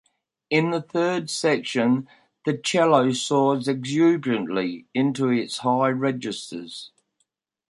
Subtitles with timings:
[0.49, 2.07] In the third section
[2.43, 6.89] the cello soars exuberantly into its high registers.